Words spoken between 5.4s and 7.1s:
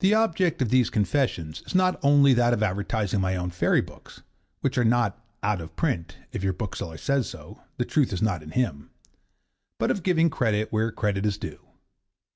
'out of print'; if your bookseller